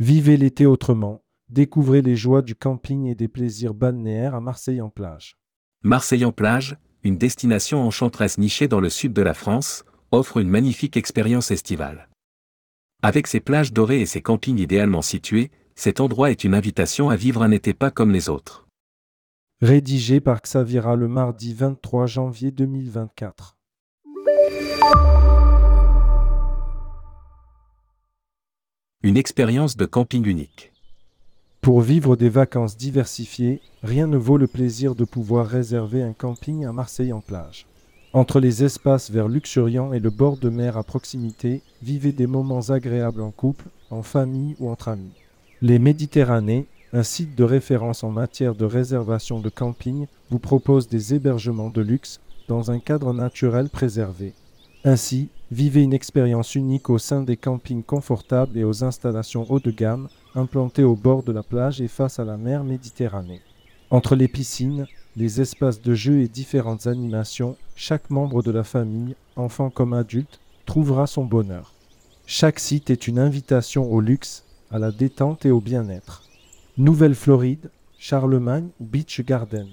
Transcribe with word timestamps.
Vivez 0.00 0.38
l'été 0.38 0.64
autrement. 0.64 1.20
Découvrez 1.50 2.00
les 2.00 2.16
joies 2.16 2.40
du 2.40 2.54
camping 2.54 3.04
et 3.04 3.14
des 3.14 3.28
plaisirs 3.28 3.74
balnéaires 3.74 4.34
à 4.34 4.40
Marseille 4.40 4.80
en 4.80 4.88
plage. 4.88 5.36
Marseille 5.82 6.24
en 6.24 6.32
plage, 6.32 6.78
une 7.02 7.18
destination 7.18 7.82
enchanteresse 7.82 8.38
nichée 8.38 8.66
dans 8.66 8.80
le 8.80 8.88
sud 8.88 9.12
de 9.12 9.20
la 9.20 9.34
France, 9.34 9.84
offre 10.10 10.38
une 10.38 10.48
magnifique 10.48 10.96
expérience 10.96 11.50
estivale. 11.50 12.08
Avec 13.02 13.26
ses 13.26 13.40
plages 13.40 13.74
dorées 13.74 14.00
et 14.00 14.06
ses 14.06 14.22
campings 14.22 14.58
idéalement 14.58 15.02
situés, 15.02 15.50
cet 15.74 16.00
endroit 16.00 16.30
est 16.30 16.44
une 16.44 16.54
invitation 16.54 17.10
à 17.10 17.16
vivre 17.16 17.42
un 17.42 17.50
été 17.50 17.74
pas 17.74 17.90
comme 17.90 18.10
les 18.10 18.30
autres. 18.30 18.66
Rédigé 19.60 20.20
par 20.20 20.40
Xavira 20.40 20.96
le 20.96 21.08
mardi 21.08 21.52
23 21.52 22.06
janvier 22.06 22.50
2024. 22.52 23.58
Une 29.02 29.16
expérience 29.16 29.78
de 29.78 29.86
camping 29.86 30.26
unique. 30.26 30.72
Pour 31.62 31.80
vivre 31.80 32.16
des 32.16 32.28
vacances 32.28 32.76
diversifiées, 32.76 33.62
rien 33.82 34.06
ne 34.06 34.18
vaut 34.18 34.36
le 34.36 34.46
plaisir 34.46 34.94
de 34.94 35.06
pouvoir 35.06 35.46
réserver 35.46 36.02
un 36.02 36.12
camping 36.12 36.66
à 36.66 36.72
Marseille 36.72 37.14
en 37.14 37.22
plage. 37.22 37.64
Entre 38.12 38.40
les 38.40 38.62
espaces 38.62 39.10
verts 39.10 39.28
luxuriants 39.28 39.94
et 39.94 40.00
le 40.00 40.10
bord 40.10 40.36
de 40.36 40.50
mer 40.50 40.76
à 40.76 40.82
proximité, 40.82 41.62
vivez 41.82 42.12
des 42.12 42.26
moments 42.26 42.68
agréables 42.68 43.22
en 43.22 43.30
couple, 43.30 43.64
en 43.88 44.02
famille 44.02 44.54
ou 44.60 44.68
entre 44.68 44.88
amis. 44.88 45.14
Les 45.62 45.78
Méditerranées, 45.78 46.66
un 46.92 47.02
site 47.02 47.34
de 47.34 47.44
référence 47.44 48.04
en 48.04 48.10
matière 48.10 48.54
de 48.54 48.66
réservation 48.66 49.40
de 49.40 49.48
camping, 49.48 50.08
vous 50.30 50.38
propose 50.38 50.88
des 50.88 51.14
hébergements 51.14 51.70
de 51.70 51.80
luxe 51.80 52.20
dans 52.48 52.70
un 52.70 52.78
cadre 52.78 53.14
naturel 53.14 53.70
préservé. 53.70 54.34
Ainsi, 54.84 55.28
vivez 55.50 55.82
une 55.82 55.92
expérience 55.92 56.54
unique 56.54 56.88
au 56.88 56.96
sein 56.96 57.22
des 57.22 57.36
campings 57.36 57.82
confortables 57.82 58.56
et 58.56 58.64
aux 58.64 58.82
installations 58.82 59.44
haut 59.50 59.60
de 59.60 59.70
gamme 59.70 60.08
implantés 60.34 60.84
au 60.84 60.96
bord 60.96 61.22
de 61.22 61.32
la 61.32 61.42
plage 61.42 61.82
et 61.82 61.88
face 61.88 62.18
à 62.18 62.24
la 62.24 62.38
mer 62.38 62.64
Méditerranée. 62.64 63.42
Entre 63.90 64.16
les 64.16 64.28
piscines, 64.28 64.86
les 65.16 65.40
espaces 65.42 65.82
de 65.82 65.94
jeu 65.94 66.20
et 66.20 66.28
différentes 66.28 66.86
animations, 66.86 67.56
chaque 67.76 68.08
membre 68.08 68.42
de 68.42 68.50
la 68.50 68.64
famille, 68.64 69.16
enfant 69.36 69.68
comme 69.68 69.92
adulte, 69.92 70.40
trouvera 70.64 71.06
son 71.06 71.24
bonheur. 71.24 71.74
Chaque 72.24 72.60
site 72.60 72.88
est 72.88 73.06
une 73.06 73.18
invitation 73.18 73.92
au 73.92 74.00
luxe 74.00 74.44
à 74.70 74.78
la 74.78 74.92
détente 74.92 75.44
et 75.44 75.50
au 75.50 75.60
bien-être. 75.60 76.22
Nouvelle-Floride, 76.78 77.70
Charlemagne 77.98 78.68
Beach 78.78 79.20
Garden. 79.22 79.66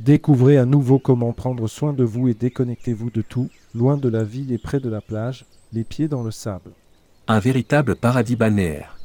Découvrez 0.00 0.56
à 0.56 0.64
nouveau 0.64 0.98
comment 0.98 1.34
prendre 1.34 1.68
soin 1.68 1.92
de 1.92 2.04
vous 2.04 2.28
et 2.28 2.32
déconnectez-vous 2.32 3.10
de 3.10 3.20
tout, 3.20 3.50
loin 3.74 3.98
de 3.98 4.08
la 4.08 4.24
ville 4.24 4.50
et 4.50 4.56
près 4.56 4.80
de 4.80 4.88
la 4.88 5.02
plage, 5.02 5.44
les 5.74 5.84
pieds 5.84 6.08
dans 6.08 6.22
le 6.22 6.30
sable. 6.30 6.70
Un 7.28 7.38
véritable 7.38 7.96
paradis 7.96 8.34
balnéaire. 8.34 8.96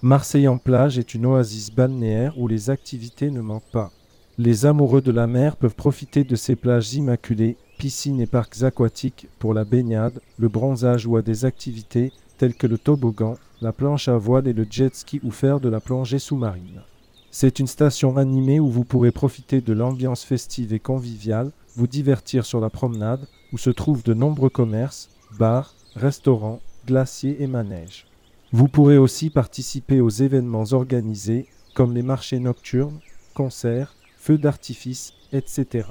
Marseille 0.00 0.48
en 0.48 0.56
plage 0.56 0.98
est 0.98 1.12
une 1.12 1.26
oasis 1.26 1.70
balnéaire 1.70 2.38
où 2.38 2.48
les 2.48 2.70
activités 2.70 3.30
ne 3.30 3.42
manquent 3.42 3.70
pas. 3.70 3.92
Les 4.38 4.64
amoureux 4.64 5.02
de 5.02 5.12
la 5.12 5.26
mer 5.26 5.56
peuvent 5.56 5.74
profiter 5.74 6.24
de 6.24 6.36
ces 6.36 6.56
plages 6.56 6.94
immaculées, 6.94 7.58
piscines 7.76 8.22
et 8.22 8.26
parcs 8.26 8.62
aquatiques 8.62 9.28
pour 9.38 9.52
la 9.52 9.66
baignade, 9.66 10.22
le 10.38 10.48
bronzage 10.48 11.04
ou 11.04 11.18
à 11.18 11.22
des 11.22 11.44
activités 11.44 12.12
telles 12.38 12.54
que 12.54 12.66
le 12.66 12.78
toboggan, 12.78 13.34
la 13.60 13.74
planche 13.74 14.08
à 14.08 14.16
voile 14.16 14.48
et 14.48 14.54
le 14.54 14.66
jet 14.70 14.94
ski 14.94 15.20
ou 15.22 15.30
faire 15.30 15.60
de 15.60 15.68
la 15.68 15.80
plongée 15.80 16.18
sous-marine. 16.18 16.80
C'est 17.30 17.58
une 17.58 17.66
station 17.66 18.16
animée 18.16 18.58
où 18.58 18.68
vous 18.68 18.84
pourrez 18.84 19.10
profiter 19.10 19.60
de 19.60 19.72
l'ambiance 19.74 20.24
festive 20.24 20.72
et 20.72 20.78
conviviale, 20.78 21.52
vous 21.76 21.86
divertir 21.86 22.46
sur 22.46 22.58
la 22.58 22.70
promenade 22.70 23.28
où 23.52 23.58
se 23.58 23.70
trouvent 23.70 24.02
de 24.02 24.14
nombreux 24.14 24.48
commerces, 24.48 25.10
bars, 25.38 25.74
restaurants, 25.94 26.60
glaciers 26.86 27.42
et 27.42 27.46
manèges. 27.46 28.06
Vous 28.52 28.66
pourrez 28.66 28.96
aussi 28.96 29.28
participer 29.28 30.00
aux 30.00 30.08
événements 30.08 30.72
organisés 30.72 31.46
comme 31.74 31.94
les 31.94 32.02
marchés 32.02 32.38
nocturnes, 32.38 32.98
concerts, 33.34 33.94
feux 34.16 34.38
d'artifice, 34.38 35.12
etc. 35.32 35.84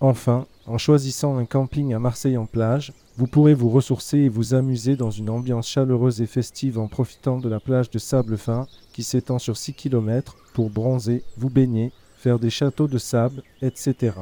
Enfin, 0.00 0.46
en 0.66 0.78
choisissant 0.78 1.36
un 1.36 1.44
camping 1.44 1.92
à 1.92 1.98
Marseille 1.98 2.38
en 2.38 2.46
plage, 2.46 2.94
vous 3.18 3.26
pourrez 3.26 3.52
vous 3.52 3.68
ressourcer 3.68 4.16
et 4.18 4.28
vous 4.30 4.54
amuser 4.54 4.96
dans 4.96 5.10
une 5.10 5.28
ambiance 5.28 5.68
chaleureuse 5.68 6.22
et 6.22 6.26
festive 6.26 6.78
en 6.78 6.88
profitant 6.88 7.38
de 7.38 7.50
la 7.50 7.60
plage 7.60 7.90
de 7.90 7.98
sable 7.98 8.38
fin 8.38 8.66
qui 8.94 9.02
s'étend 9.02 9.38
sur 9.38 9.58
6 9.58 9.74
km 9.74 10.36
pour 10.60 10.68
bronzer, 10.68 11.22
vous 11.38 11.48
baigner, 11.48 11.90
faire 12.18 12.38
des 12.38 12.50
châteaux 12.50 12.86
de 12.86 12.98
sable, 12.98 13.42
etc. 13.62 14.12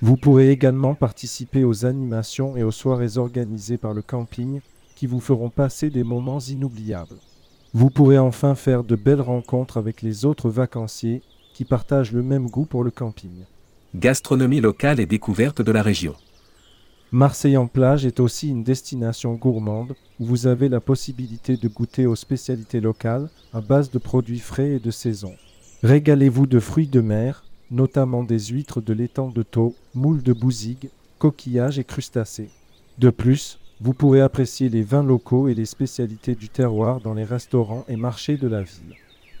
Vous 0.00 0.16
pourrez 0.16 0.50
également 0.50 0.94
participer 0.94 1.64
aux 1.64 1.84
animations 1.84 2.56
et 2.56 2.62
aux 2.62 2.70
soirées 2.70 3.18
organisées 3.18 3.78
par 3.78 3.92
le 3.92 4.00
camping 4.00 4.60
qui 4.94 5.08
vous 5.08 5.18
feront 5.18 5.50
passer 5.50 5.90
des 5.90 6.04
moments 6.04 6.38
inoubliables. 6.38 7.16
Vous 7.74 7.90
pourrez 7.90 8.16
enfin 8.16 8.54
faire 8.54 8.84
de 8.84 8.94
belles 8.94 9.20
rencontres 9.20 9.76
avec 9.76 10.02
les 10.02 10.24
autres 10.24 10.50
vacanciers 10.50 11.20
qui 11.52 11.64
partagent 11.64 12.12
le 12.12 12.22
même 12.22 12.46
goût 12.46 12.64
pour 12.64 12.84
le 12.84 12.92
camping. 12.92 13.42
Gastronomie 13.96 14.60
locale 14.60 15.00
et 15.00 15.06
découverte 15.06 15.62
de 15.62 15.72
la 15.72 15.82
région. 15.82 16.14
Marseille 17.10 17.56
en 17.56 17.66
plage 17.66 18.06
est 18.06 18.20
aussi 18.20 18.50
une 18.50 18.62
destination 18.62 19.34
gourmande 19.34 19.96
où 20.20 20.26
vous 20.26 20.46
avez 20.46 20.68
la 20.68 20.80
possibilité 20.80 21.56
de 21.56 21.66
goûter 21.66 22.06
aux 22.06 22.14
spécialités 22.14 22.80
locales 22.80 23.28
à 23.52 23.60
base 23.60 23.90
de 23.90 23.98
produits 23.98 24.38
frais 24.38 24.74
et 24.74 24.78
de 24.78 24.92
saison. 24.92 25.34
Régalez-vous 25.82 26.46
de 26.46 26.60
fruits 26.60 26.86
de 26.86 27.00
mer, 27.00 27.42
notamment 27.72 28.22
des 28.22 28.38
huîtres 28.38 28.80
de 28.80 28.92
l'étang 28.92 29.30
de 29.30 29.42
Thau, 29.42 29.74
moules 29.94 30.22
de 30.22 30.32
bouzigues, 30.32 30.90
coquillages 31.18 31.80
et 31.80 31.84
crustacés. 31.84 32.50
De 32.98 33.10
plus, 33.10 33.58
vous 33.80 33.92
pourrez 33.92 34.20
apprécier 34.20 34.68
les 34.68 34.84
vins 34.84 35.02
locaux 35.02 35.48
et 35.48 35.54
les 35.54 35.64
spécialités 35.64 36.36
du 36.36 36.48
terroir 36.48 37.00
dans 37.00 37.14
les 37.14 37.24
restaurants 37.24 37.84
et 37.88 37.96
marchés 37.96 38.36
de 38.36 38.46
la 38.46 38.62
ville. 38.62 38.94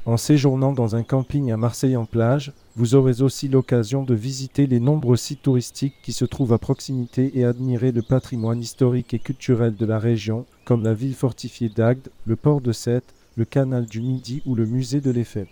En 0.04 0.16
séjournant 0.16 0.72
dans 0.72 0.96
un 0.96 1.04
camping 1.04 1.52
à 1.52 1.56
Marseille 1.56 1.94
en 1.94 2.06
plage, 2.06 2.52
vous 2.74 2.96
aurez 2.96 3.22
aussi 3.22 3.46
l'occasion 3.46 4.02
de 4.02 4.14
visiter 4.14 4.66
les 4.66 4.80
nombreux 4.80 5.16
sites 5.16 5.42
touristiques 5.42 5.94
qui 6.02 6.12
se 6.12 6.24
trouvent 6.24 6.54
à 6.54 6.58
proximité 6.58 7.38
et 7.38 7.44
admirer 7.44 7.92
le 7.92 8.02
patrimoine 8.02 8.60
historique 8.60 9.14
et 9.14 9.20
culturel 9.20 9.76
de 9.76 9.86
la 9.86 10.00
région, 10.00 10.44
comme 10.64 10.82
la 10.82 10.94
ville 10.94 11.14
fortifiée 11.14 11.68
d'Agde, 11.68 12.08
le 12.26 12.34
port 12.34 12.60
de 12.60 12.72
Sète, 12.72 13.14
le 13.36 13.44
canal 13.44 13.86
du 13.86 14.00
Midi 14.00 14.42
ou 14.44 14.56
le 14.56 14.66
musée 14.66 15.00
de 15.00 15.12
l'Éphèbe. 15.12 15.46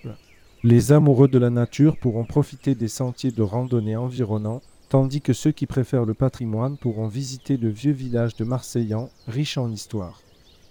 Les 0.63 0.93
amoureux 0.93 1.29
de 1.29 1.39
la 1.39 1.49
nature 1.49 1.97
pourront 1.97 2.27
profiter 2.27 2.75
des 2.75 2.89
sentiers 2.89 3.31
de 3.31 3.41
randonnée 3.41 3.97
environnants, 3.97 4.61
tandis 4.91 5.23
que 5.23 5.33
ceux 5.33 5.53
qui 5.53 5.65
préfèrent 5.65 6.05
le 6.05 6.13
patrimoine 6.13 6.77
pourront 6.77 7.09
visiter 7.09 7.57
le 7.57 7.71
vieux 7.71 7.93
village 7.93 8.37
de 8.37 8.45
Marseillan, 8.45 9.09
riche 9.27 9.57
en 9.57 9.71
histoire. 9.71 10.21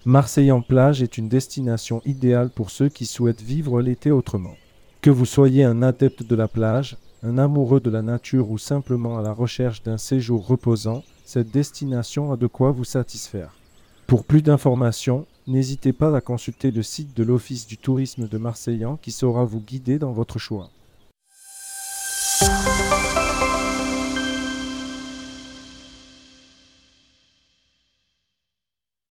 Marseille 0.05 0.51
en 0.51 0.61
plage 0.61 1.01
est 1.01 1.17
une 1.17 1.27
destination 1.27 2.03
idéale 2.05 2.51
pour 2.51 2.69
ceux 2.69 2.89
qui 2.89 3.07
souhaitent 3.07 3.41
vivre 3.41 3.81
l'été 3.81 4.11
autrement. 4.11 4.53
Que 5.01 5.09
vous 5.09 5.25
soyez 5.25 5.63
un 5.63 5.81
adepte 5.81 6.21
de 6.21 6.35
la 6.35 6.47
plage, 6.47 6.97
un 7.23 7.39
amoureux 7.39 7.79
de 7.79 7.89
la 7.89 8.03
nature 8.03 8.51
ou 8.51 8.59
simplement 8.59 9.17
à 9.17 9.23
la 9.23 9.33
recherche 9.33 9.81
d'un 9.81 9.97
séjour 9.97 10.45
reposant, 10.45 11.03
cette 11.25 11.49
destination 11.49 12.31
a 12.31 12.37
de 12.37 12.45
quoi 12.45 12.69
vous 12.69 12.83
satisfaire. 12.83 13.55
Pour 14.05 14.23
plus 14.23 14.43
d'informations, 14.43 15.25
n'hésitez 15.49 15.93
pas 15.93 16.15
à 16.15 16.21
consulter 16.21 16.71
le 16.71 16.83
site 16.83 17.17
de 17.17 17.23
l'Office 17.23 17.65
du 17.65 17.77
tourisme 17.77 18.27
de 18.27 18.37
Marseillan 18.37 18.97
qui 18.97 19.11
saura 19.11 19.45
vous 19.45 19.59
guider 19.59 19.97
dans 19.97 20.11
votre 20.11 20.37
choix. 20.37 20.69